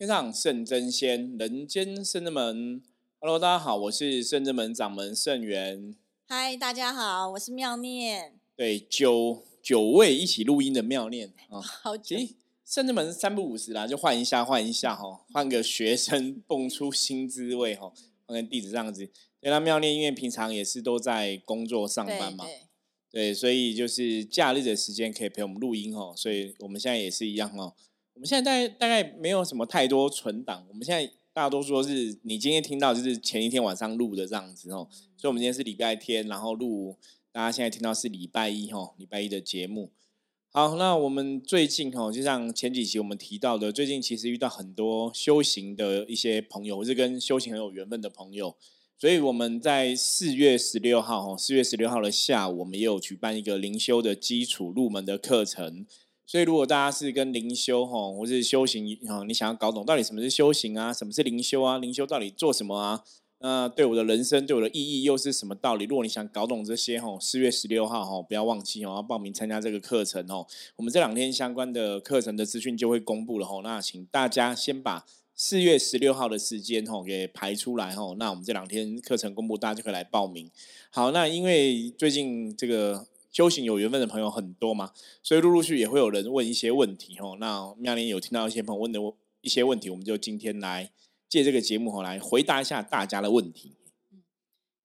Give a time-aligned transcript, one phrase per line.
[0.00, 2.80] 天上圣真仙，人间圣真门。
[3.18, 5.94] Hello，大家好，我是圣真门掌门圣元。
[6.26, 8.40] 嗨，大家好，我是妙念。
[8.56, 12.16] 对，九九位一起录音的妙念啊，好久。
[12.64, 17.92] 圣真门三不五十啦，就换一下，换一下哈，换个学生蹦出新滋味哈，
[18.24, 19.06] 换个弟子这样子。
[19.38, 22.46] 对，那妙念因为平常也是都在工作上班嘛，
[23.10, 27.74] 对，所以就是假日的时间可以陪我们录音哦，所以我们现在也是一样哦。
[28.20, 36.98] 我们现在大概大概没有什么太多存档，我们现在大多数是你今天听到就是前一天晚上录的这样子哦，所以我们今天是礼拜天，然后录
[37.32, 39.90] 大家现在听到是礼拜一哈，礼拜一的节目。
[40.50, 48.54] 好，那我们最近哈，就像前几期我们提到的，最近其实遇到很多修行的一些朋友，或是跟修行很有缘分的朋友，
[48.98, 55.86] 所以我们在四月十六号哈，四月十六号的下午，我们也有举办一个灵修的基础入门的课程。
[56.30, 63.02] 所以，如果大家是跟灵修吼，或是修行哈，你想要搞懂到底什么是修行啊，什么是灵修啊，灵修到底做什么啊？
[63.40, 65.86] 那对我的人生，对我的意义又是什么道理？
[65.86, 70.46] 如果你想搞懂这些吼，四月十六号吼，不要忘记哦，要报名参加这个课程哦。
[70.76, 73.62] 我们这两天相关的课程的资讯就会公布了吼。
[73.62, 75.04] 那请大家先把
[75.34, 78.14] 四月十六号的时间吼给排出来吼。
[78.14, 80.48] 那我们这两天课程公布，大家就可以来报名。
[80.90, 83.08] 好，那因为最近这个。
[83.30, 84.92] 修行有缘分的朋友很多嘛，
[85.22, 87.36] 所以陆陆续也会有人问一些问题哦。
[87.38, 88.98] 那妙莲有听到一些朋友问的
[89.40, 90.92] 一些问题，我们就今天来
[91.28, 93.76] 借这个节目哦来回答一下大家的问题。
[94.10, 94.22] 嗯，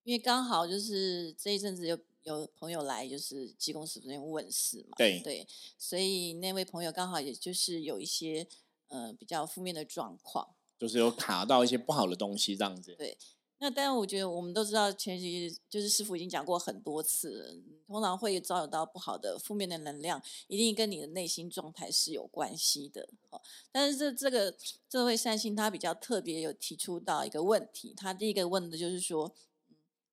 [0.03, 4.95] 因为刚好就是这一阵子有有朋友来，就是济公师傅那边问事嘛。
[4.95, 8.47] 对对，所以那位朋友刚好也就是有一些
[8.89, 12.93] 呃比较负面的状况，就是有卡到一些不好的东西这样子。
[12.95, 13.17] 对。
[13.57, 17.55] 那当然，我觉得我们都知道，前期就是师傅已经讲过很多次了，
[17.87, 23.07] 通常会招有到不好的、负面的能量，一定跟你的内心状态是有关系的。
[23.29, 24.55] 哦，但是这这个
[24.89, 29.33] 这位善心他比较特别，有提出到一个问题，他第一个问的就是说，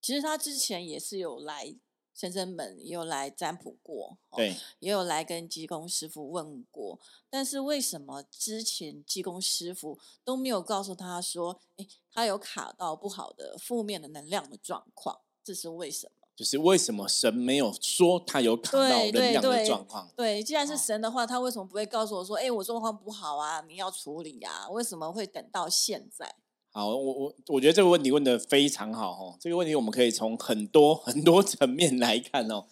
[0.00, 1.74] 其实他之前也是有来。
[2.14, 7.00] 深圳门也有来占卜过，对，也有来跟济公师傅问过，
[7.30, 16.12] 但是为什么之前济公师傅都没有告诉他说，哎，他有卡到不好的、负面的能量的状况，这是为什么？
[16.34, 20.10] 就是为什么神没有说他有卡到能量的状况？
[20.16, 24.68] 对，既然是神的话，他为什么不会告诉我说，哎，我状况不好啊，你要处理啊？
[24.70, 26.34] 为什么会等到现在？
[26.74, 29.36] 好，我我我觉得这个问题问的非常好哦。
[29.38, 32.64] 这个问题我们可以从很多 很多层面来看哦。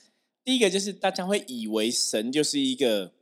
[0.43, 3.13] 第一个就是大家会以为神就是一个，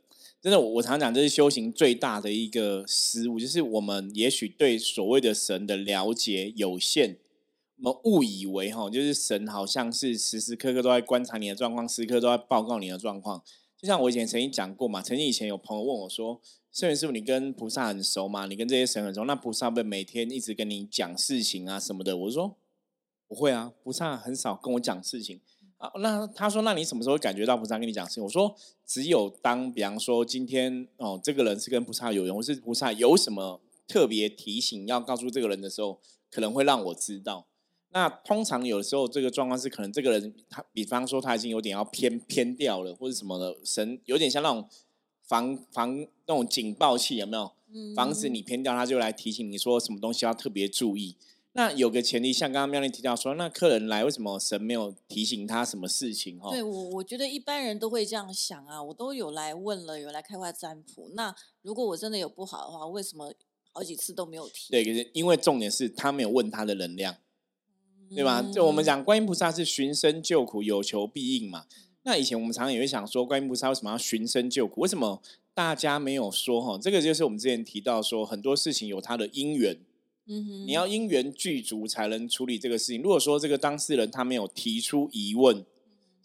[0.41, 7.17] 真的，我常讲这是修行最大的一个失误，就是我们也许对所谓的神的了解有限，
[7.79, 13.43] 我们误以为哈，就是神好像是时时刻刻都在观察你的状况，时刻都在报告你的状况。
[13.77, 16.39] 就像我以前曾经讲过嘛，曾经以前有朋友问我说。
[16.71, 18.45] 圣元师傅，你跟菩萨很熟吗？
[18.45, 22.15] 你跟这些神很熟，那菩萨会每天一直跟你讲事情啊什么的？
[22.15, 22.55] 我说
[23.27, 25.41] 不会啊，菩萨很少跟我讲事情
[25.77, 25.91] 啊。
[25.99, 28.23] 那他说，那你什么时候感觉到菩萨跟你讲事情？
[28.23, 37.47] 我说，只有当比方说今天哦，这个人是跟菩萨有缘，或是菩萨有什么特别提醒要告诉这个人的时候，可能会让我知道。
[37.91, 44.69] 那通常有的时候这个状况是，可能这个人他，比方说他已经有点要偏偏掉了，或者什么的，神有点像那种。
[45.29, 45.95] 防防
[46.25, 47.51] 那种警报器有没有？
[47.95, 51.15] 防止你偏掉，他就来提醒你说什么东西要特别注意。
[51.51, 56.39] 那有个前提，像刚刚妙丽提到说，那客人来为什么神没有提醒他什么事情？
[56.39, 58.81] 哈，对我我觉得一般人都会这样想啊。
[58.81, 61.11] 我都有来问了，有来开发占卜。
[61.13, 63.31] 那如果我真的有不好的话，为什么
[63.71, 64.71] 好几次都没有提？
[64.71, 67.15] 对，可是因为重点是他没有问他的能量，
[68.15, 68.41] 对吧？
[68.41, 71.65] 就我们讲观音菩萨是寻声救苦，有求必应嘛。
[72.09, 74.81] 那以前我们常常也会想说，观音菩萨为什么要寻声救苦？
[74.81, 75.21] 为什么
[75.53, 76.75] 大家没有说哈？
[76.81, 79.77] 这个就是我们之前提到说，很多事情有它的因缘，
[80.25, 82.99] 嗯哼，你要因缘具足才能处理这个事情。
[83.03, 85.63] 如果说这个当事人他没有提出疑问，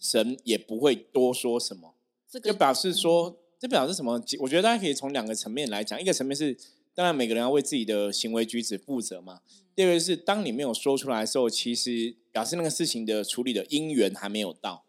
[0.00, 1.94] 神也不会多说什么。
[2.30, 4.18] 这个表示说，这表示什么？
[4.40, 6.56] 我觉得大家可以从两个层面来讲，一个层面是，
[6.94, 9.40] 当然每个人要为自己的行为举止负责嘛。
[9.76, 14.83] 第二个是，当你没有说出来的时候，其实表示那个事情的处理的因缘还没有到。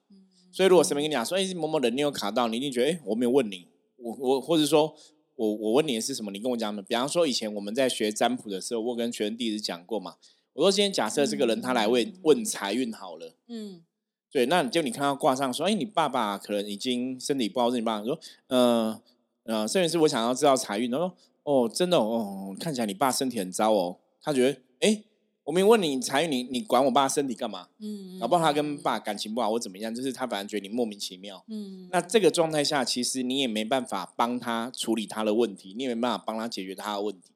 [0.55, 3.67] 所以，如果神明跟你讲说：“哎，某某人你有卡到，你一定觉得哎，我没有问你，
[3.97, 4.95] 我我或者说
[5.35, 6.31] 我我问你的是什么？
[6.31, 6.81] 你跟我讲的。
[6.81, 10.15] 比方说，以前我们在学占卜的时候，我跟学生弟子讲过嘛。
[10.53, 13.83] 我说，今天假设这个人他来问问财运好了，嗯，
[14.31, 18.17] 对，那就你看到挂上说，哎，你爸爸可能已经身体不好，是你爸爸说，
[18.47, 18.97] 嗯
[19.43, 21.13] 嗯，甚至是我想要知道财运，他说，
[21.43, 25.03] 哦，真的哦，看起来你爸身体很糟哦，他觉得，哎。
[25.45, 27.68] 我没问你财运，你你管我爸身体干嘛？
[27.77, 31.44] 嗯，搞不好他跟爸感情不好或怎么样，就是他反而觉得你莫名其妙。
[31.47, 37.30] 嗯，那这个状态下，其实你也没办法帮他处理他的问题，你也没办法帮他解决他的问题。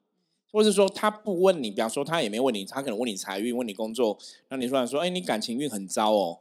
[0.52, 4.18] 或者说他不问你，比方说他也没问你，他可能问你财运，问你工作，
[4.48, 6.40] 那你突然说，哎，你感情运很糟哦，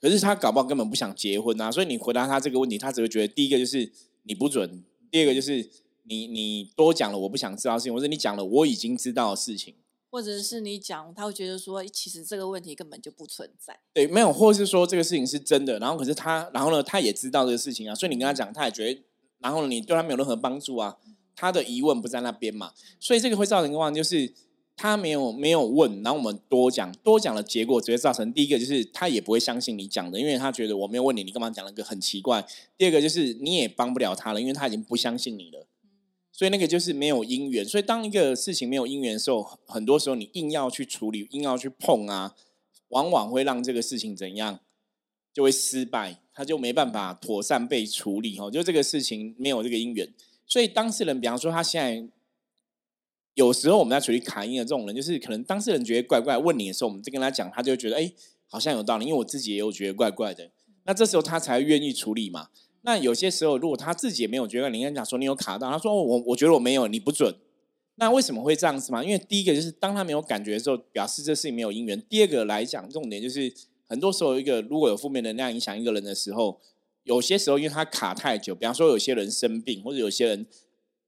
[0.00, 3.92] 可是他搞不好根本不想结婚啊，所以你回答他这个问题，他只会觉得第一个就是
[4.22, 5.68] 你不准，第二个就是
[6.04, 9.74] 你你多讲了我不想知道的事情，或者你讲了我已经知道的事情。
[10.10, 13.78] 或者是你讲，他会觉得说，其实这个问题根本就不存在。
[13.94, 19.02] 对，没有，或者是说这个事情是真的，然后可是他，然后呢，他也知道这个事情啊，所以你跟他讲，他也觉得，
[19.38, 20.96] 然后你对他没有任何帮助啊，
[21.36, 24.32] 他的疑问不在那边嘛，所以这个会造成一个问题，就是
[24.76, 32.44] 他没有没有问，然后我们多讲多讲的结果，只会造成第一个就是他也不会相信你讲的，因为他觉得我没有问你，你干嘛讲了个很奇怪？
[32.76, 35.66] 第二个就是你也帮不了他了，因为他已经不相信你了。
[36.40, 42.34] 所以那个就是没有因缘，所以当一个事情没有因缘的时候，很多时候你硬要去处理，硬要去碰啊，
[42.88, 44.58] 往往会让这个事情怎样，
[45.34, 48.50] 就会失败，他就没办法妥善被处理哦。
[48.50, 50.10] 就这个事情没有这个因缘，
[50.46, 52.08] 所以当事人，比方说他现在
[53.34, 58.10] 有时候我们在处理卡因的这种人，就是可能当事人觉得怪怪，问你的时候，我们再跟他讲，他就觉得哎，
[58.46, 60.50] 好像有道理，因为我自己也有觉得怪怪的，
[60.84, 62.48] 那这时候他才愿意处理嘛。
[62.82, 67.34] 那有些时候，如果他自己也没有觉得，你跟讲说你有卡到，他说我我觉得我没有，你不准。
[67.96, 69.04] 那为什么会这样子嘛？
[69.04, 72.00] 因为第一个就是当他没有感觉的时候，表示这事情没有因缘。
[72.08, 73.52] 第二个来讲，重点就是
[73.86, 76.58] 很多时候一个如果有负面能量影响一个人的时候，
[77.02, 80.46] 有些时候因为他卡太久，比方说有些人生病，或者有些人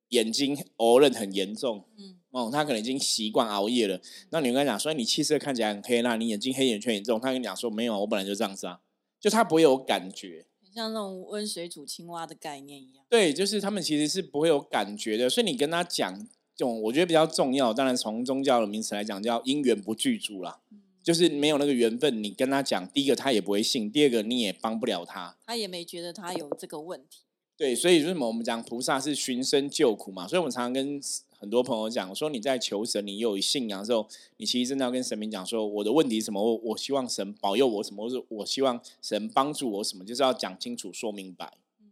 [0.09, 3.99] 眼睛熬认很严重，嗯，哦，他可能已经习惯熬夜了。
[4.29, 8.81] 那你跟他讲说你气色看起来很黑，那你眼睛黑眼圈严重，他跟你讲说没有，我本来就这样子啊，
[9.19, 10.45] 就他不会有感觉。
[10.73, 16.19] 像那种温水煮青蛙的概念一样，对，就是他们其实是不会有感觉的，所以你跟他讲
[16.57, 17.75] 这种，我觉得比较重要。
[17.75, 20.61] 当然，从宗教的名词来讲，叫因缘不具足啦，
[21.03, 22.23] 就是没有那个缘分。
[22.23, 27.21] 你跟他讲，第一个他也不会信，第二个你也帮不了他，他也没觉得他有这个问题。
[27.57, 30.27] 对，所以为什么我们讲菩萨是寻声救苦嘛？
[30.27, 31.01] 所以我们常常跟。
[31.43, 36.41] 很多朋友讲说，你在求神，你有信仰的时候，你其实真的要跟神明讲说，我的问题是什么？
[36.41, 38.09] 我我希望神保佑我什么？
[38.09, 40.05] 或者我希望神帮助我什么？
[40.05, 41.59] 就是要讲清楚、说明白。
[41.81, 41.91] 嗯，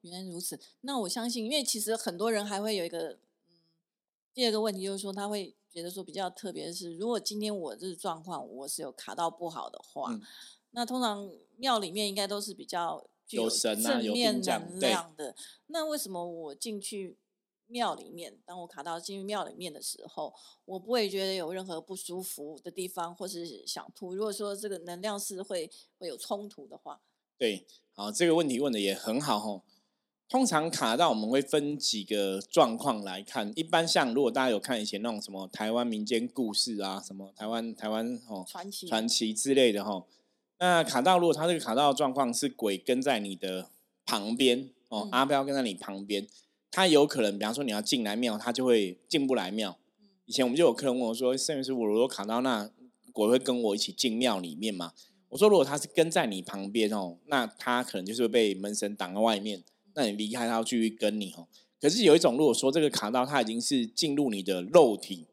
[0.00, 0.58] 原来如此。
[0.80, 3.10] 那我相信，因为其实很多人还会有一个
[3.50, 3.54] 嗯，
[4.34, 10.18] 第二个问题就是说，他会觉得说比较特别的是，如果今天我这状况我是有卡到不好的话，
[10.72, 15.36] 那通常庙里面应该都是比较有神啊、正面能量的。
[15.68, 17.16] 那为什么我进去？
[17.68, 20.32] 庙里面，当我卡到进入庙里面的时候，
[20.64, 24.14] 我不会觉得有任何不舒服的地方，或是想吐。
[24.14, 27.00] 如果说这个能量是会会有冲突的话，
[27.36, 29.62] 对，好，这个问题问的也很好哦。
[30.28, 33.52] 通常卡到我们会分几个状况来看。
[33.54, 40.04] 一般像如果大家有看以前那种什么台湾民间故事啊，什么台湾台湾哦传奇传奇之类的哈，
[40.58, 43.70] 那卡到如果他这个卡到的状况是鬼跟在你的
[44.04, 46.26] 旁边哦，阿彪跟在你旁边。
[46.76, 49.78] 他有可能，比方说你要进来庙，他就会进不来庙。
[50.26, 52.70] 以前我们就有客人问我说：“甚至是我如果卡到那
[53.14, 54.92] 鬼会跟我一起进庙里面吗？”
[55.30, 59.64] 我说：“如果他是跟在你旁边哦，那他可能就是被门神挡在外面，
[59.94, 61.48] 那你离开他继续跟你哦。
[61.80, 65.26] 可是有一种，如果说这个卡到他已经是进入你的肉体，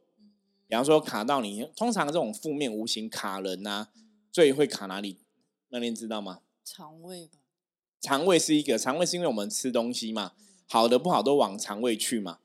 [0.69, 3.90] 比方说卡到你，通常这种负面无形卡人啊，
[4.31, 5.18] 最会卡哪里？
[5.68, 6.40] 那您知道吗？
[6.63, 7.40] 肠胃吧。
[8.00, 10.31] 肠胃是一个，肠胃是因为我们吃东西嘛。
[10.68, 12.39] 好的不好都往肠胃去嘛，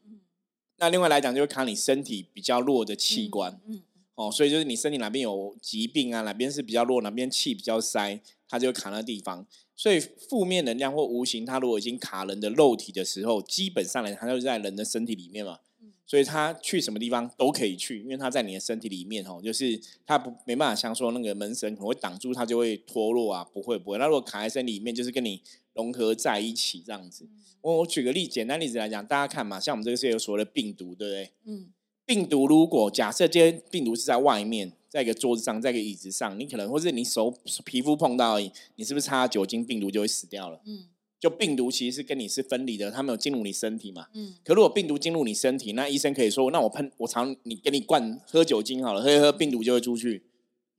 [0.79, 3.83] 那另外来讲就是看你身体比较弱的器官，嗯，
[4.15, 9.47] 哦，所以就是你身体哪边有疾病啊，哪边是比较弱，哪边气比较塞，它就卡那地方。
[9.75, 15.59] 所以负面能量或无形，它如果已经卡人的肉体的时候，基本上来它就在人的身体里面嘛。
[16.05, 23.99] 所以它去什么地方都可以去，因为它在你的身体里面哦，就是它不没办法像说那个门神可能会挡住，它就会脱落啊，不会不会。
[23.99, 25.43] 那如果卡在身体里面，就是跟你
[25.79, 27.27] 融合在一起这样子。
[27.61, 31.33] 我我举个例简单例子来讲，大家看嘛，像我们这个是有所谓的病毒，对不对？
[31.47, 31.69] 嗯。
[32.05, 37.33] 病毒如果假设今天病毒是在外面，在一个桌子上，在一个椅子上，你可能或是你手
[37.65, 40.61] 皮肤碰到而已，你是不是擦酒精，病毒就会死掉了？
[40.67, 40.85] 嗯。
[41.21, 44.07] 就病毒其实是跟你是分离的，它没有进入你身体嘛。
[44.15, 44.35] 嗯。
[44.45, 50.23] 可如果病毒进入你身体，那医生可以说，那我喷，我常你给你灌喝酒精好了，喝一喝病毒就会出去，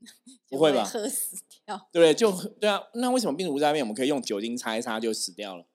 [0.50, 0.84] 不会吧？
[0.84, 1.90] 喝死掉。
[1.92, 2.82] 对，就对啊。
[2.96, 5.66] 那为什么病毒在外面，我们可以用酒精擦一擦就死掉了？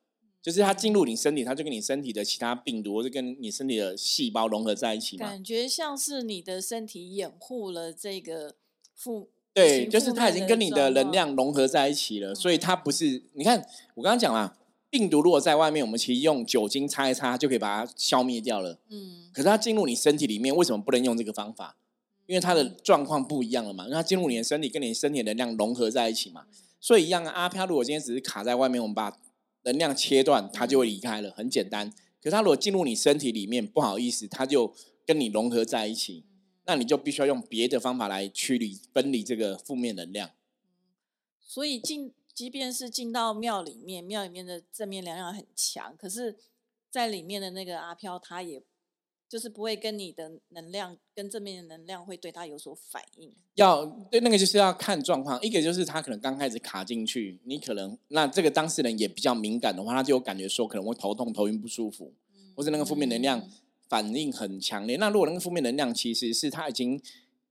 [0.42, 5.26] 就是它进入你身体，它就跟你身体的其他病毒，跟你身体的细胞融合在一起嘛。
[5.26, 8.56] 感觉像是你的身体掩护了这个
[8.94, 9.30] 负。
[9.54, 13.22] 对，就是它已经跟你的能量融合在一起了，所以它不是。
[13.34, 13.64] 你看，
[13.94, 14.58] 我刚刚讲了，
[14.90, 18.80] 病毒如果在外面，我们其实用酒精擦一擦就可以把它消灭掉了。
[18.90, 19.30] 嗯。
[19.32, 21.76] 可是它进入你身体里面，为什么不能用这个方法？
[22.26, 23.84] 因为他的状况不一样了嘛。
[23.84, 26.46] 因为它进入你的身体，跟你身体能量融合在一起嘛。
[26.80, 29.18] 所以一样啊，阿飘如果今天只是卡在外面，我们把
[29.62, 31.90] 能量切断，它就会离开了，很简单。
[32.22, 34.74] 可是它如果进入你身体里面，不好意思，它就
[35.06, 36.24] 跟你融合在一起，
[36.66, 40.30] 那你就必须要用别的方法来驱离、分离这个负面能量。
[41.40, 46.36] 所以进，即便是进到庙里面，庙里面的正面能量很强，可是
[46.90, 48.62] 在里面的那个阿飘，他也。
[49.34, 53.34] 就是不会跟你的能量跟正面的能量会对他有所反应。
[53.56, 62.14] 要对那个就是要看状况，一个就是他可能刚开始卡进去，你可能那这个当事人也比较敏感的话，他就有感觉说可能会头痛、头晕不舒服，
[62.54, 63.44] 或者那个负面能量
[63.88, 64.96] 反应很强烈。
[64.98, 67.02] 那如果那个负面能量其实是他已经。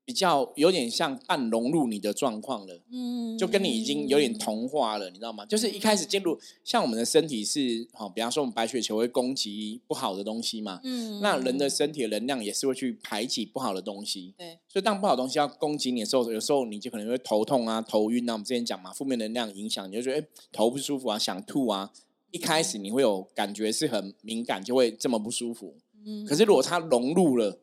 [0.05, 5.45] 比较有点像半融入你的状况了，嗯，就跟你已经有点同化了，你知道吗？
[5.45, 18.33] 就是一开始进入，像我们的身体是，好，比方说我们白血球会攻击不好的东西嘛，嗯，那人的身体的能量也是会去排挤不好的东西，对，所以当不好东西要攻击你的时候，有时候你就可能会头痛啊、头晕啊。
[18.33, 21.89] 我们之前讲嘛，负面能量影响，你就觉得哎头不舒服啊、想吐啊，
[22.31, 27.59] 一开始你会有感觉是很敏感，就会这么不舒服，嗯，可是如果它融入了。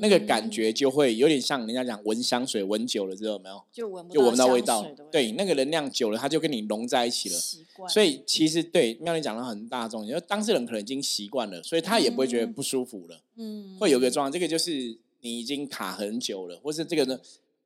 [0.00, 4.86] 那个感觉就会有点像人家讲闻香水，闻久了之后没有，就闻就闻不到味道。
[5.10, 7.38] 对，那个能量久了，它就跟你融在一起了。
[7.88, 13.20] 所以其实对妙丽讲到很大众，因为当事人可能已经习惯了，所以他也不会觉得不舒服了。
[13.36, 17.18] 嗯，会有个状况，这个就是你已经卡很久了，或是这个呢？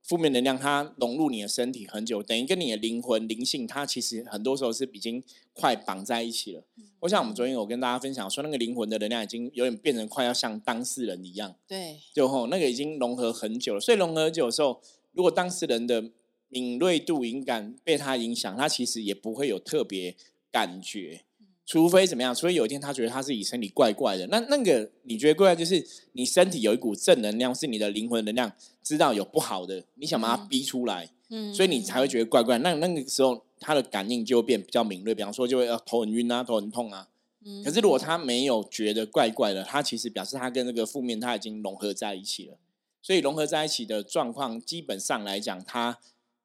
[0.06, 5.20] 负面能量它融入你的身体很久，等于跟你的灵魂灵性，它其实很多时候是已经
[5.52, 6.62] 快绑在一起了。
[7.00, 11.56] 我想我们昨天我跟大家分享说，那个灵魂的能量已经有点变成快要像当事人一样。
[11.66, 13.80] 对，就吼那个已经融合很久了。
[13.80, 16.10] 所以融合很久的时候，如果当事人的
[16.48, 20.14] 敏锐度、敏感被他影响，他其实也不会有特别
[20.52, 21.22] 感觉。
[21.66, 22.32] 除非怎么样？
[22.32, 28.52] 除非有一天他觉得他自己身体怪怪的，那那个你觉得怪怪，就是你身体有一股正能量，是你的灵魂能量
[28.84, 32.56] 知道有不好的，你想把它逼出来，嗯，所以你才会觉得怪怪。
[32.58, 37.08] 那那个时候他的感应就会变比较敏锐，比方说就会要头很晕啊，头很痛啊。
[37.44, 42.56] 嗯，可是如果他没有觉得怪怪的，他其实表示他跟那个负面他已经融合在一起了。
[43.02, 45.98] 所以融合在一起的状况，基本上来讲，他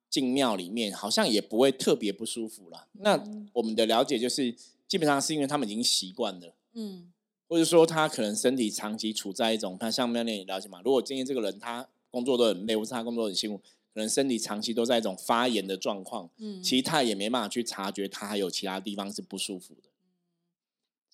[0.10, 2.88] 进庙里面好像也不会特别不舒服了。
[2.94, 3.24] 那
[3.54, 4.56] 我们的了解就是。
[4.92, 7.14] 基本上是因为他们已经习惯了，嗯，
[7.48, 10.82] 或者说他可能身体长期处在一种，他像妙念了解嘛？
[10.82, 13.58] 如果今天这个人他工作都很累，或是他工作很辛苦，
[13.94, 19.84] 可能身体长期都在一种发炎的状况，嗯，其实他也没办法去察觉他还有其他地方是不舒服的。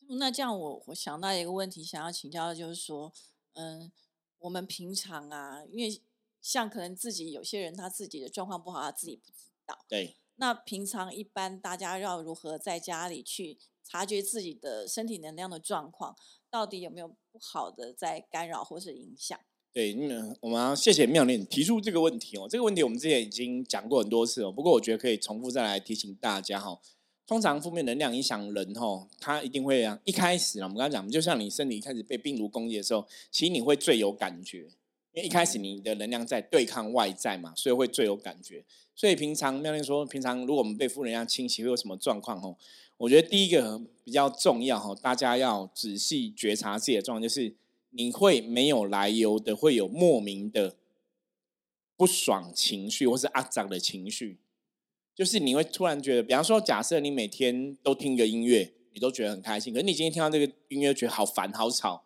[0.08, 3.14] 那这样我我想到一个问题，想要请教的就是说，
[3.54, 3.92] 嗯，
[4.40, 6.02] 我们平常啊，因为
[6.42, 9.34] 像可能自己有些人他自己的状况不好，他自己不知
[9.68, 10.16] 道，对。
[10.38, 16.16] 那平常一般大家要如何在家里去察觉自己的身体能量的状况，
[16.50, 19.40] 到底有没有不好的在干扰或是影响？
[19.74, 22.48] 对，嗯，我们要谢谢妙念提出这个问题哦。
[22.50, 26.80] 这个问题我们之前已经讲过很多次哦，不过我觉得可以重复再来提醒大家哈。
[27.28, 34.68] 通常负面能量影响人哈，他一定会啊，一开始啊，我们刚刚讲，就像你身体开始被病毒攻击的时候，其实你会最有感觉。
[35.18, 38.64] 因为一开始你的能量在对抗外在嘛，所以会最有感觉。
[38.96, 42.40] 所以平常妙玲说，平常如果我们被负能量侵袭，会有什么状况？
[42.40, 42.56] 哦，
[42.98, 47.56] 我觉得第一个比较重要哈，大家要仔细觉察自己的状况，就是
[47.90, 50.76] 你会没有来由的会有莫名的
[51.96, 54.38] 不爽情绪，或是阿脏的情绪，
[55.16, 62.04] 就是你会突然觉得，比方说，假设你每天都听个音乐，你都觉得很开心，可是你今天听到这个音乐，觉得好烦、好吵。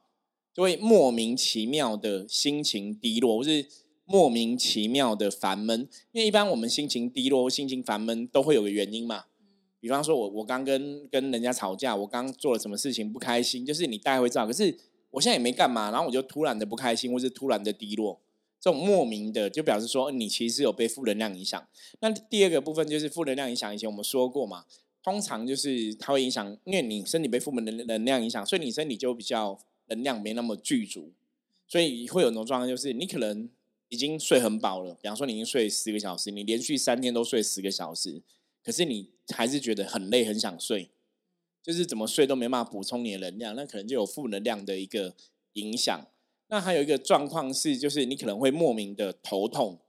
[0.54, 3.66] 就会莫名其妙的心情低落，或是
[4.04, 5.88] 莫名其妙的烦闷。
[6.12, 9.26] 因为一般我们心情低落、心情烦闷都会有个原因嘛。
[9.80, 14.46] 比方说，我我刚跟跟人家吵架，我刚做了什么事情不开心，就是你大概会知道。
[14.46, 14.78] 可是
[15.12, 18.22] 我现在也没干嘛，然后我就突然的不开心，或是突然的低落，
[18.60, 21.66] 这种莫名的，就表示说你其实有被负能量影响。
[22.02, 24.66] 那第二个部分就是负能量影响，以前我们说过嘛，
[25.02, 29.58] 通常就是它会影响，因为你身体被负能能能量影响，所以你身体就比较。
[29.92, 31.12] 能量没那么具足，
[31.68, 33.50] 所以会有种状况，就是你可能
[33.90, 34.96] 已经睡很饱了。
[34.96, 38.22] 比方说，你已经睡十个小时，你连续三天都睡十个小时，
[38.64, 40.90] 可是你还是觉得很累，很想睡，
[41.62, 45.14] 就是怎么睡都没办法补充你的能量，那可能就有负能量的一个
[45.54, 46.08] 影响。
[46.48, 49.80] 那还有一个状况是，就是你可能会莫名的头痛，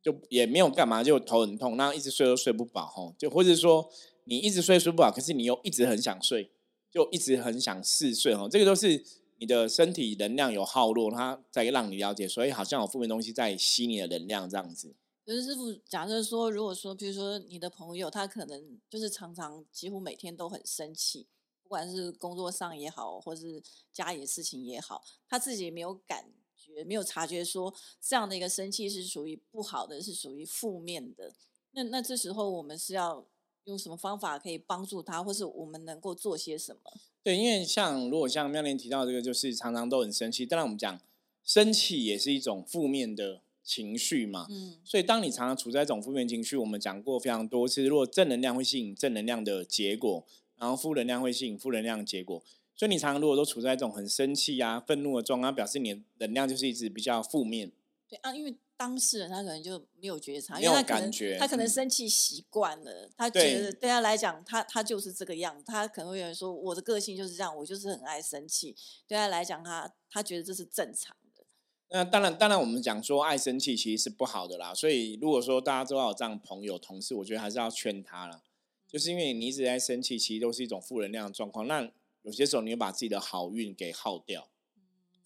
[0.00, 3.90] 就也没有干嘛，就头很痛，那一直睡都睡不饱，吼，就或者说
[4.24, 6.50] 你一直睡睡不饱，可是你又一直很想睡。
[6.90, 9.04] 就一直很想嗜睡哦，这个都是
[9.38, 14.94] 你的身体能量有耗落，它在让你了解，所以好像有负面东西在吸你的能量这样子。
[15.24, 21.28] 可是师傅，假设说，如果说，比如说你的朋友，他可能就是常常几乎每天都很生气，
[21.62, 31.32] 不管是工作上也好，或是家里的事情也好，他自己没有感觉，没有察觉说这样的一个生气是属于不好的，是属于负面的。
[31.72, 33.24] 那那这时候我们是要
[33.64, 36.92] 用什么方法可以帮助他，或是我们能够做些什么？
[37.22, 40.46] 对，因为像如果像妙莲提到这个，就是常常都很生气。
[40.46, 41.00] 当然，我们讲
[41.44, 44.46] 生气也是一种负面的情绪嘛。
[44.48, 44.78] 嗯。
[44.84, 50.24] 所以，当你常常处在一种负面情绪，我们讲过非常多次，如果正能量会吸引正能量的结果，
[50.56, 52.42] 然后负能量会吸引负能量的结果。
[52.74, 57.70] 所以，你常常如果都处在一种很生气啊、愤怒的状态，表示你的能量就是一直比较负面。
[58.08, 58.54] 对啊，因为。
[58.80, 68.74] 当事人他可能就没有觉察，因为他感觉他可能生气习惯了，他觉得对他来讲，他他就是这个样，他可能会有人说我的个性就是这样，我就是很爱生气。
[69.06, 71.44] 对他来讲，他他觉得这是正常的。
[71.90, 74.72] 那当然，当然我们讲说爱生气其实是不好的啦。
[74.72, 78.42] 所以如果说大家都要有这样朋友同事，我觉得还是要劝他了，
[78.88, 81.66] 就是因为你一直在生气，其实都是一种负能量的状况。
[81.66, 84.48] 那有些时候你会把自己的好运给耗掉，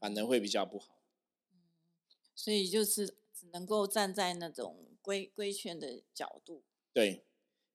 [0.01, 0.99] 反而会比较不好。
[2.35, 3.15] 所以就是。
[3.53, 7.25] 能够站在那种规规劝的角度，对，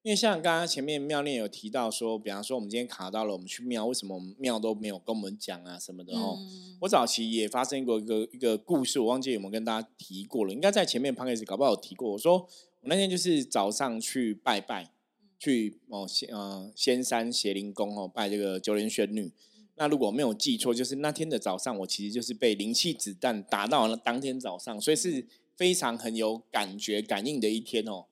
[0.02, 6.38] 因为像刚刚前面妙念有提到说，比方说我们今天卡到了，我们去庙，为什么我们庙都没有跟我们讲啊什么的哦？
[6.82, 12.12] 我早期也发生过一个一个故事，我忘记有没有跟大家提过了，应该在前面 p o d 搞不好有提过。
[12.14, 12.40] 我说
[12.82, 14.92] 我那天就是早上去拜拜，
[15.38, 19.32] 去哦仙呃仙山邪灵宫哦拜这个九莲玄女。
[19.76, 25.28] 那如果没有记错，就是那天的早上，我其实就是被灵气子弹打到了当天早上，所以是。
[25.60, 28.06] 非常很有感觉、感应的一天哦。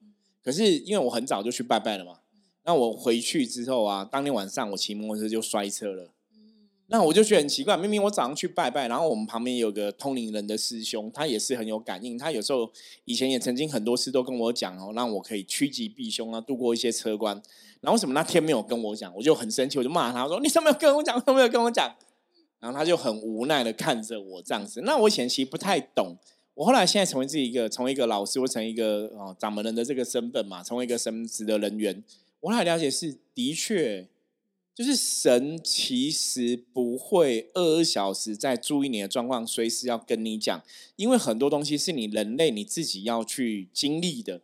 [0.44, 2.18] 可是因为我很早就去拜拜了嘛，
[2.66, 6.12] 那我回去之后啊，当天晚上我骑摩托车就摔车了。
[6.88, 12.70] 那我就觉得很奇怪，明明我早上去拜拜，然后我们旁边有个通灵人的师兄，他也是很有感应，他有时候
[13.06, 17.34] 以前也曾经很多次都跟我讲哦，让我可以趋吉避凶啊，度过一些车关。
[17.80, 19.14] 然后为什么那天没有跟我讲？
[19.16, 21.18] 我就很生气，我就骂他说：“你怎么没有跟我讲？
[21.24, 21.94] 都没有跟我讲？”
[22.60, 24.82] 然后他就很无奈的看着我这样子。
[24.82, 26.16] 那我以前其实不太懂。
[26.58, 32.02] 我后来现在成为自己一个，成为一个老师，或成一个哦掌门人的这个身份嘛，成为一个神职的人员。
[32.40, 34.08] 我来了解是，的确，
[34.74, 40.60] 就是神其实不会二十四小时在注意你的状况，随时要跟你讲，
[40.96, 44.42] 因为很多东西是你人类你自己要去经历的。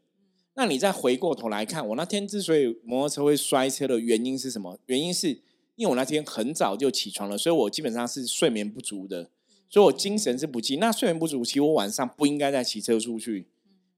[0.54, 4.78] 那你再回过头来看，我那天之所以摩托车会摔车的原因是什么？
[4.86, 5.30] 原因是
[5.74, 9.30] 因为我那天很早就起床了，所以我基本上是睡眠不足的。
[9.74, 13.48] 所以我精神是不济，那睡眠不足，其实我晚上不应该再骑车出去。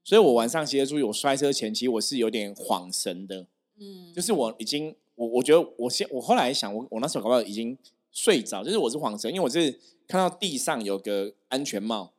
[0.03, 3.45] 所以我晚上骑车出去，我摔车前，其实我是有点恍神的。
[3.79, 7.77] 嗯，就是我已经，我我觉得我先，我后来想，我我那时候搞不好已经
[8.11, 12.11] 睡着，就是我是恍神，因为我是看到地上有个安全帽，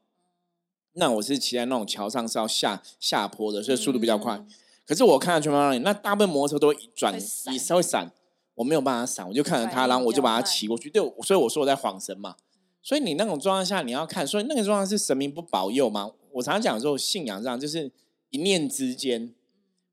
[0.93, 4.41] 那我是骑在那种桥上是要下下坡的，所以速度比较快。
[4.87, 7.13] 可是我看到安全帽那里，那大部分摩托车都转，
[7.53, 8.13] 也稍微闪，
[8.55, 10.89] 我没有办法闪，我就看着他，然后我就把它骑过去。
[10.89, 12.37] 对，所以我说我在晃神嘛。
[12.83, 16.13] 所以你那种状况下，你要看，所以那个状况是神明不保佑吗？
[16.33, 17.91] 我常常讲说，信仰上就是
[18.31, 19.35] 一念之间。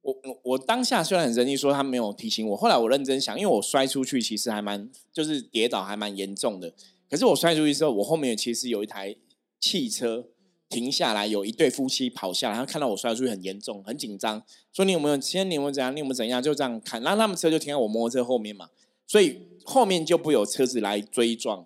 [0.01, 6.71] 我我当下虽然很生气，说他没有提醒我，后来我认真想，因为我摔出去其实还蛮，就是跌倒还蛮严重的。
[7.09, 9.15] 可是我摔出去之后，我后面其实有一台
[9.59, 10.27] 汽车
[10.69, 15.19] 停下来，有一对夫妻跑下来，他看到我摔出去很严重，很紧张，说你有没有？
[15.19, 15.95] 先你有没有怎样？
[15.95, 16.43] 你有没有怎样？
[16.43, 18.69] 就这样看，然后他们车就停在我摩托车后面嘛，
[19.07, 21.65] 所以后面就不有车子来追撞。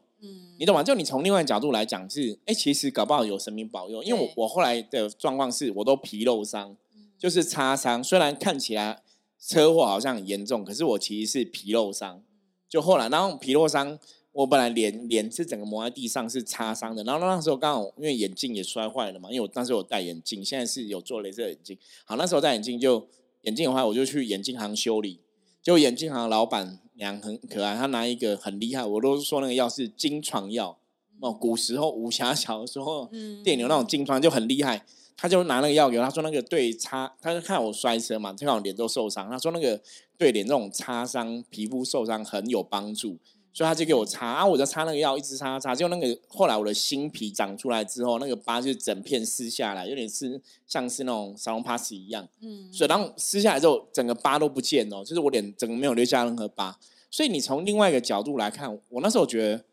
[0.59, 0.83] 你懂吗？
[0.83, 6.75] 就你从另外角度来讲是，哎，其实搞不好有神明保佑，因为我我后来的状况是我都皮肉伤，
[7.17, 9.01] 就是擦伤，虽然看起来
[9.39, 12.21] 车祸好像很严重，可是我其实是皮肉伤。
[12.67, 13.97] 就后来，然后皮肉伤，
[14.33, 21.77] 我本来脸脸是整个磨在地上是擦伤的，然后那时候刚好因为眼镜也摔坏了嘛，因为我当时有戴眼镜，现在是有做镭射眼镜。
[22.03, 23.07] 好，那时候戴眼镜就
[23.43, 25.21] 眼镜的话，我就去眼镜行修理，
[25.61, 26.79] 就眼镜行老板。
[26.95, 30.77] 娘很可爱，她拿一个很厉害，我都说那个药是金创药。
[31.21, 33.09] 哦，古时候武侠小时候，
[33.41, 34.85] 电影那种金创就很厉害。
[35.15, 39.81] 他就拿那个药给我，他说那个对擦，他就看我摔车嘛，看我脸都受伤，他说那个
[40.17, 43.17] 对脸这种擦伤、皮肤受伤很有帮助。
[43.51, 52.27] 所以他就给我擦啊，我就擦那个药，一直擦擦，就那个后来我的新皮长出来之后，那个疤就整片撕下来，有点是像是那种沙龙 pass 一样。
[52.41, 56.79] 嗯，所以然后撕下来之后，整个疤都不见了，就是我脸整个没有留下任何疤。
[57.11, 59.65] 所以你从另外一个角度来看，我那时候觉得，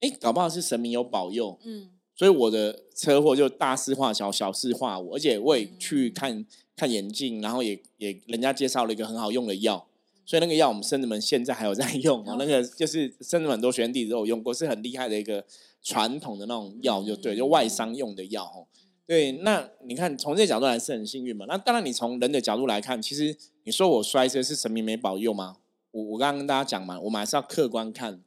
[0.00, 1.58] 哎，搞不好是神明有保佑。
[1.62, 9.86] 嗯，所以我的车祸就大事化小，小事化无，而且我也去看看眼镜，然后也也人家介绍了一个很好用的药。
[10.30, 12.36] 所以那个药，我们圣子们现在还有在用哦。
[12.38, 15.44] 那个就是圣子们很多学生弟子都有用过，是很厉害的一个
[15.82, 18.62] 传统的那种药，就对，就外伤用的药哦。
[19.04, 21.46] 对，那你看从这个角度来是很幸运嘛？
[21.48, 25.56] 那当然，你从人的角度来看，其实你说我摔车是神明没保佑吗？
[25.90, 28.22] 我我刚刚跟大家讲嘛，我们还是要客观看。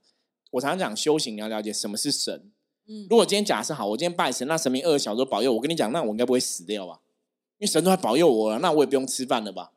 [0.52, 2.52] 我常常讲修行，你要了解什么是神。
[2.86, 7.00] 嗯，如果今天假设好，我今天拜神，那神明二十小时保佑我，跟你讲，那我应该不会死掉吧？
[7.60, 9.72] 因为神都在保佑我了，那我也不用吃饭了吧？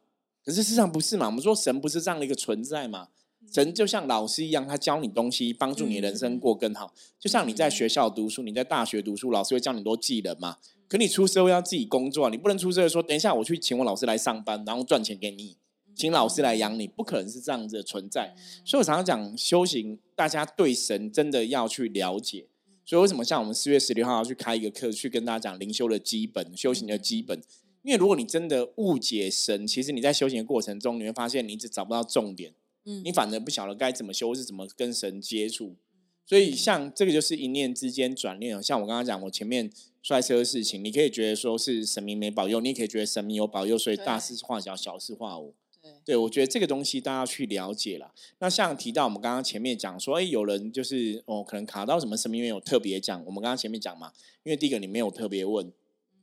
[0.46, 1.26] 可是事实上不是嘛？
[1.26, 3.09] 我们说神不是这样的一个存在嘛？
[3.52, 6.94] 神就像老师一样，他教你东西，帮助你人生过更好。
[7.18, 10.59] 就像你在学校读书，你在大学读书，老师会教你多技能嘛？
[10.87, 15.56] 可你出社会要自己工作，你不能出社会说，等一下我去请我老师来上班，然后赚钱给你，
[15.96, 18.32] 请老师来养你，不可能是这样子的存在。
[18.64, 22.46] 所以我常常讲修行，大家对神真的要去了解。
[22.85, 27.42] 所以为什么像我们四月十六号要去开一个课，去跟大家讲灵修的基本、修行的基本？
[27.87, 32.53] 因为如果你真的误解神，其实你在修行的过程中，你会发现你一直找不到重点。
[32.85, 35.77] 嗯，你反而不晓得该怎么修，是怎么跟神接触。
[36.27, 38.61] 所以像这个就是一念之间转念。
[38.61, 39.70] 像我刚刚讲，我前面
[40.03, 45.55] 摔车的事情，你可以觉得说是神明没保佑，你也可以觉得神明有保佑，所以大事化小，小事化无。
[46.05, 48.12] 对，我觉得这个东西大家要去了解了。
[48.40, 53.25] 那像提到我们刚刚前面讲说，哎，有人就是哦，可能卡到什么神明没有特别讲。
[53.25, 55.72] 我们刚刚前面讲嘛，因为第一个你没有特别问，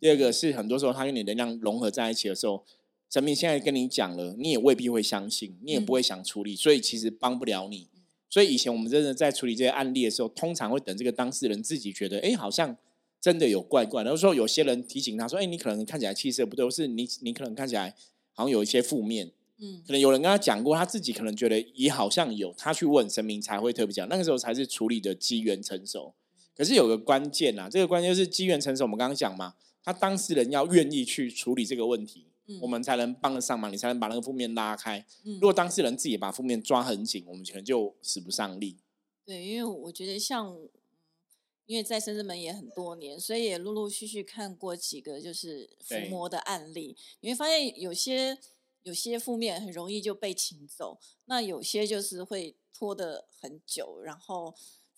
[0.03, 2.65] 第二个是很多时候他跟你能量融合在一起的时候，
[3.09, 7.87] 神明现在跟你讲了，你也未必会相信，你也不会想处理，所以其实帮不了你。
[8.29, 12.75] 所以以前我们真的在处理这些案例的时候，通常会等这个当事人自己觉得，哎，好像
[13.21, 14.03] 真的有怪怪。
[14.03, 17.95] 然后说有些人提醒他说，哎，你可能看起来气色不对，或是你 你可能看起来
[18.33, 19.31] 好像有一些负面。
[19.61, 26.13] 嗯，可能有人跟他讲过，他自己可能觉得也好像有，他去问神明才会特别讲，那个时候才是处理的机缘成熟。
[26.53, 28.83] 可是有个关键啊，这个关键是机缘成熟。
[28.83, 32.27] 我们刚刚讲嘛，他当事人要愿意去处理这个问题，
[32.61, 35.05] 我们才能帮得上忙，你才能把那个负面拉开。
[35.23, 38.77] 如果当事人自己把负面抓很紧，我们可能就使不上力。
[39.25, 40.57] 对，因为我觉得像，
[41.65, 48.37] 因为在深圳门也很多年，所以也陆陆续续看过几个就是伏魔的案例，你会发现有些。
[48.83, 54.53] 有些负面很容易就被请走，那有些就是会拖得很久，然后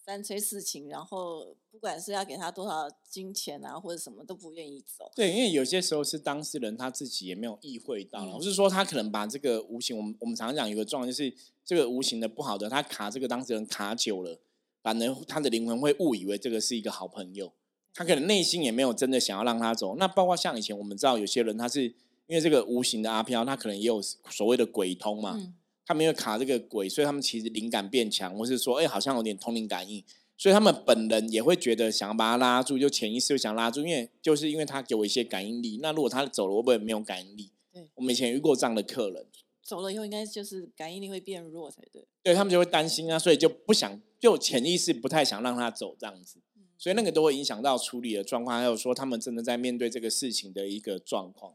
[0.06, 5.12] 三催四请，然后不管是要给他多少金钱啊，或者什么都不愿意走。
[5.16, 11.34] 对，因为有些时候是当事人他自己也没有意会到，我是说他可能把这个无形，我们我们常常讲有个状况就是
[11.66, 14.40] 这个无形的不好的，他卡这个当事人卡久了，
[14.84, 17.52] 反而他的灵魂会误以为这个是一个好朋友，
[17.94, 19.96] 他可能内心也没有真的想要让他走。
[19.96, 21.96] 那包括像以前我们知道有些人他是。
[22.28, 25.40] 因为这个无形的阿飘，他可能也有所谓的鬼通嘛，
[25.86, 30.04] 他们因为卡这个鬼，所以他们其实灵感变强，或是说，哎，好像有点通灵感应，
[30.36, 35.80] 所以他们本人也会觉得想要把他拉住，就潜意识就想拉住，因为就是因为他给我一些感应力。
[35.82, 37.52] 那如果他走了，会不会没有感应力？
[37.72, 39.28] 对，我们以前遇过这样的客人，
[39.62, 42.08] 走了以后应该就是感应力会变弱才对。
[42.24, 46.40] 对他们就会担心啊，所以就不想，就潜意识不太想让他走这样子，
[46.78, 51.54] 所以那个都会影响到处理的状况，还有说他们真的在面对这个事情的一个状况。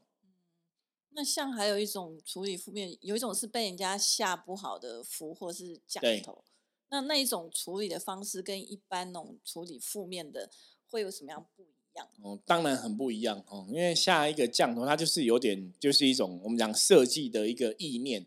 [1.12, 6.44] 那像还有一种处理负面，有一种是被人家下不好的符或是降头，
[6.88, 10.50] 那那一种处理的方式跟一般那种处理负面的
[10.88, 12.08] 会有什么样不一样？
[12.22, 18.24] 哦，当然很不一样哦，因为下一个降头，它就是有点就是一种我们讲设计的一个意念，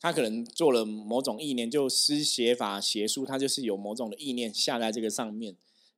[0.00, 5.56] 他可能做了某种意念，就施邪法邪术，它就是有某种的意念下在这个上面。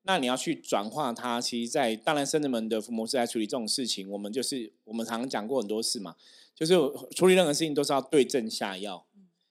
[0.08, 6.16] 那你要去转化它，其实，在当然，圣人们的福摩斯来处理这种事情，我们就是我们常常讲过很多次嘛，
[6.54, 6.72] 就是
[7.14, 9.04] 处理任何事情都是要对症下药。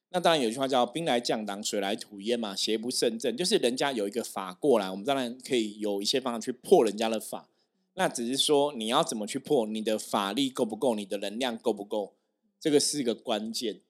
[0.10, 7.48] 那当然有句话叫“兵来将挡，水来土掩”嘛，邪不胜正，就是人家有一个法过来，我们当然可以有一些方法去破人家的法。
[7.94, 12.16] 那只是说你要怎么去破，你的法力够不够，你的能量够不够，
[12.60, 13.82] 这个是一个关键。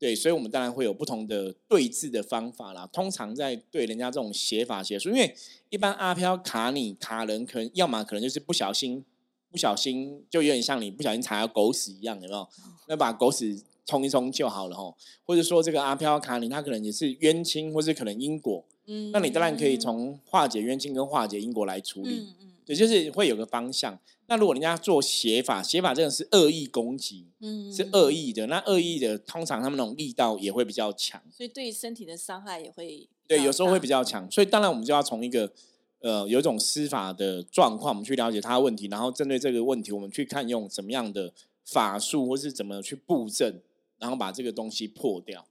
[0.00, 2.88] 对，所以，我们当然会有不同的对峙的方法啦。
[2.90, 5.36] 通常在对人家这种写法写书，因为
[5.68, 9.04] 一般阿飘卡你卡人，可能要么可能就是不小心，
[9.50, 12.48] 不小心就有点像你不小心踩到狗屎一样，有没有？
[12.88, 14.96] 那把狗屎冲一冲就好了吼。
[15.26, 18.64] 或者说这个阿飘卡你，他可能也是冤亲，或是可能因果。
[18.86, 22.20] 嗯，那你当然可以从化解冤亲跟化解因果来处理。
[22.20, 23.98] 嗯嗯，对，就是会有个方向。
[24.26, 28.46] 那如果人家做写法，写法真的是恶意攻击，嗯，是恶意的。
[28.46, 34.30] 那恶意的，通常他们那种力道也会比较强，所以对身体的伤害也会对，有时候会比较强。
[34.30, 35.52] 所以当然我们就要从一个
[35.98, 43.60] 呃有一种施法的状况，我们去了解他的问题，然后针对这个问题，我们去看用什么样的法术，或是怎么去布阵，
[43.98, 45.48] 然后把这个东西破掉。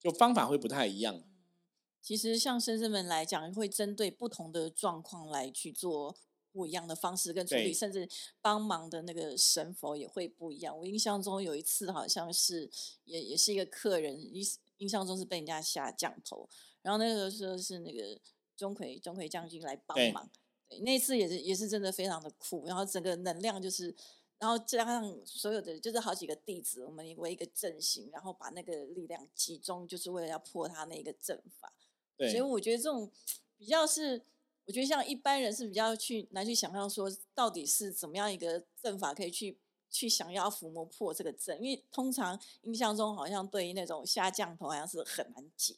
[0.00, 1.22] 就方法会不太一样。
[2.02, 6.16] 其实像深圳们来讲，会针对不同的状况来去做。
[6.50, 8.08] 不一样的方式跟处理，甚至
[8.40, 10.76] 帮忙的那个神佛也会不一样。
[10.76, 12.68] 我印象中有一次，好像是
[13.04, 14.42] 也也是一个客人，印
[14.78, 16.48] 印象中是被人家下降头，
[16.82, 18.18] 然后那个时候是那个
[18.56, 20.28] 钟馗钟馗将军来帮忙。
[20.68, 23.94] 对，那次也是也是真的非常的酷，然后整个能量就是，
[24.38, 31.72] 然后加上所有的就是好几个弟子，我们为一个阵型，然后把那个力量集中，就是为了要破他那个阵法。
[32.16, 33.10] 对，所以我觉得这种
[33.56, 34.22] 比较是。
[34.68, 39.56] 我觉得像一般人是比较去难去想象说，到底是怎么样一个阵法可以去
[39.90, 41.56] 去想要抚摸破这个阵？
[41.62, 45.76] 因为通常印象中好像对于那种下降头好像是很难解。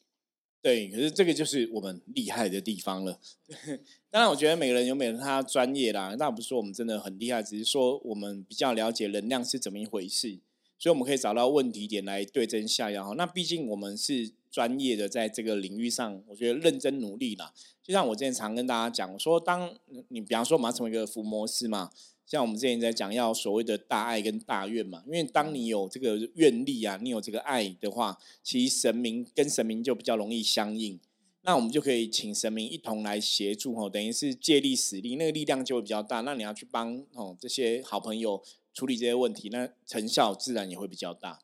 [0.61, 3.17] 对，可是这个就是我们厉害的地方了。
[4.11, 10.37] 当然，我觉得每个人有每个人他专业啦，那不是说我们真的很厉害，只是说我们比较了解能量是怎么一回事，
[10.77, 13.15] 所以我们可以找到问题点来对症下药。
[13.15, 17.53] 那毕竟我们是专业的，在这个领域上，我觉得认真努力啦。
[17.81, 19.73] 就像我之前常跟大家讲，我说当
[20.09, 21.89] 你比方说我们要成为一个伏魔师嘛。
[22.23, 30.97] 像我们之前在讲，要所谓的大爱跟大愿嘛，因为当你有这个愿力啊，你有这个爱的话，其实神明跟神明就比较容易相应。
[31.41, 36.21] 那我们就可以请神明一同来协助哦，等于是借力使力，那个力量就会比较大。
[36.21, 38.41] 那你要去帮哦这些好朋友
[38.73, 41.39] 处理这些问题，那成效自然也会比较大。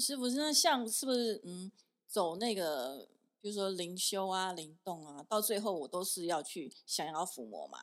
[0.00, 1.70] 师傅，那像是不是嗯
[2.06, 3.08] 走那个，
[3.40, 7.78] 比如说灵修啊、灵动啊，到最后我都是要去想要抚摸嘛？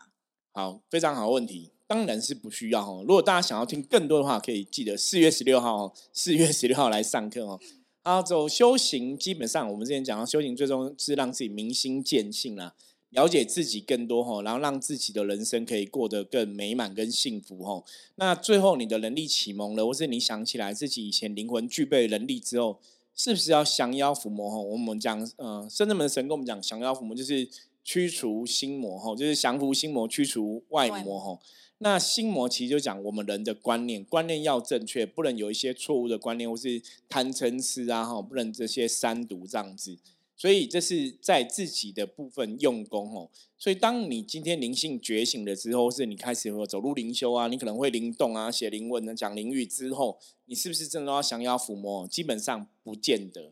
[0.54, 3.04] 好，非常好问题，当然是不需要哦。
[3.08, 7.60] 如果大家想要听更多的话，可以记得四月十六号，四月十六号来上课哦。
[8.04, 12.74] 好，走修行，基本上我们之前讲到，修行最终是让自己明心见性啦，
[13.10, 17.84] 了解自己更多哈，然后让自己的人生可以过得更美满、跟幸福哈。
[18.16, 22.80] 那最后你的能力启蒙了，或是你想起来自己以前灵魂具备能力之后，
[23.16, 24.58] 是不是要降妖伏魔哈？
[24.58, 27.50] 我们讲，嗯，圣人门神跟我们讲降妖伏魔就是。
[27.90, 31.40] 驱除心魔吼，就是降服心魔，驱除外魔吼。
[31.78, 39.98] 那心魔其实就讲我们人的观念，观念要正确，不能有一些错误的观念，或是贪嗔痴啊哈，不能这些三毒这样子。
[40.38, 43.30] 所以这是在自己的部分用功哦。
[43.58, 52.08] 所以当你今天灵性觉醒了之后，是你开始走入灵修啊，你可能会灵动啊，写灵文呢，讲灵语之后，你是不是真的要降妖伏魔？
[52.08, 53.52] 基本上不见得。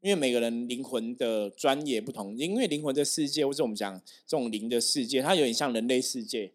[0.00, 6.52] 因为每个人灵魂的专业不同，因为灵魂的世界，或者我们讲这种灵的世界，它有点像人类世界。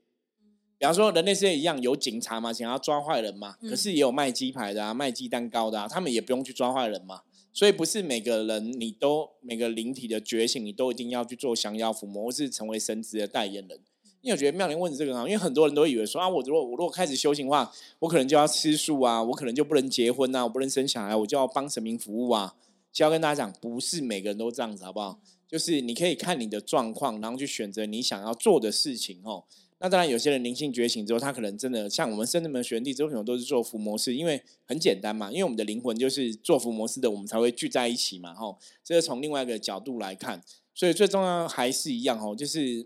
[0.77, 7.21] 比方说，人类世界一样有警察嘛，想要抓坏人嘛，可是也有卖鸡排的啊，卖鸡蛋糕的啊，他们也不用去抓坏人嘛。
[7.51, 13.79] 所以不是每个人你都每个灵体的觉醒，你都一定要去做降妖伏魔，或是成为神职的代言人。
[14.21, 22.55] 因为我觉得妙玲问这个啊，因为很多人都以为说啊，我如果我如果开始修行的话，我可能就要吃素啊，我可能就不能结婚啊，我不能生小孩，我就要帮神明服务啊。
[22.91, 25.19] 就要跟大家讲，不是每个人都这样子，好不好？
[25.47, 29.45] 就是你可以看你的状况，然后去选择你想要做的事情哦。
[29.79, 38.57] 那当然，有些人灵性觉醒之后，他可能真的像我们圣人门学弟，这种都是做伏魔式，因为很简单嘛，因为我们的灵魂就是做伏魔式的，我们才会聚在一起嘛，吼。
[38.83, 42.85] 这是从另外一个角度来看，所以最重要还是一样哦，就是。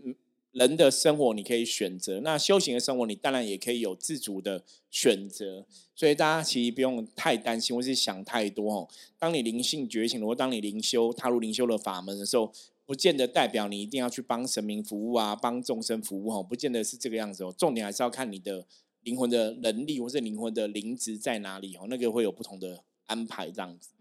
[0.54, 8.88] 人的生活你可以选择，那修行的生活你当然也可以有自主的选择，所以大家其实不用太担心或是想太多哦。
[9.18, 12.54] 当你灵性觉醒，或当你灵修踏入灵修的法门的时候，
[12.86, 17.54] 不见得代表你一定要去帮神明服务啊，帮众生服务哦，不见得是这个样子哦。
[17.58, 18.68] 重点还是要看你的
[19.02, 23.92] 灵魂的能力或是灵魂的灵值在哪里哦，那个会有不同的安排这样子。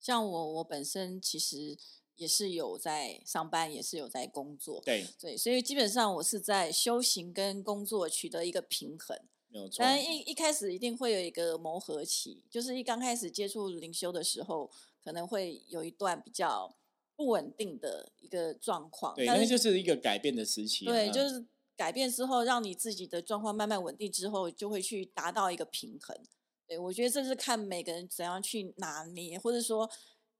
[0.00, 1.78] 像我，我本身其实。
[2.16, 9.78] 也是有在上班，也是有在工作，对对，所以基本上我是在修行跟工作取得一个平衡，没有错。
[9.80, 14.70] 但一一开始一定会有一个磨合期，就是一刚开始接触灵修的时候，
[15.02, 16.72] 可能会有一段比较
[17.16, 19.14] 不稳定的一个状况。
[19.14, 20.84] 对，那就是一个改变的时期。
[20.84, 21.44] 对，就是
[21.76, 26.16] 改变之后，让你自己的状况慢慢稳定之后，就会去达到一个平衡。
[26.66, 29.90] 对，我觉得这是看每个人怎样去拿捏，或者说。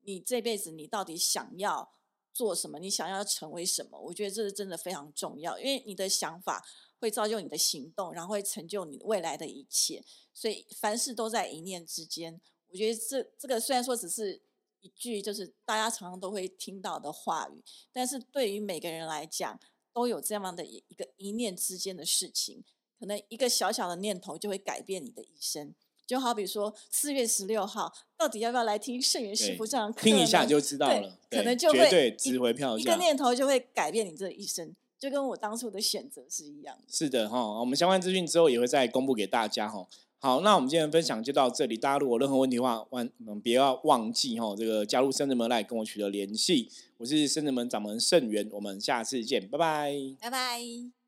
[0.06, 1.94] 你这辈子你到底想要
[2.30, 2.78] 做什么？
[2.78, 3.98] 你想要成为什么？
[3.98, 6.62] 我觉得这是真的非常重要，因为你的想法
[6.98, 10.04] 会造就你的行动，然后会成就你未来的一切。
[10.34, 12.38] 所以凡事都在一念之间。
[12.68, 14.42] 我觉得这这个虽然说只是
[14.84, 19.58] 一句，就是大家常常都会听到的话语，但是对于每个人来讲，
[19.94, 22.62] 都有这样的一一个一念之间的事情，
[23.00, 25.74] 可能一个小小的念头就会改变你的一生。
[26.06, 36.84] 就好比说四月十六号，到底要不要来听圣元师傅这样听一下就知道了，可能就会对值回票价，一个念头就会改变你这一生，就跟我当初的选择是一样的。
[36.86, 39.88] 是的哈，我们相关资讯之后也会再公布给大家哈。
[40.24, 43.06] 好，那我们今天的分享就到这里，大家如果任何问题的话，忘
[43.42, 46.70] 不要忘记哈，这个加入圣人门来跟我取得联系。
[46.96, 51.03] 我是圣人门掌门圣元，我们下次见，拜拜，拜拜。